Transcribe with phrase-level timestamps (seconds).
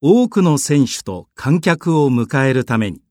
[0.00, 3.03] 多くの選手と観客を迎えるために。